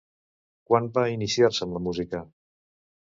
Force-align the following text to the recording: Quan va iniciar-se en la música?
Quan 0.69 0.87
va 0.95 1.03
iniciar-se 1.15 1.67
en 1.69 1.75
la 1.75 1.83
música? 1.89 2.23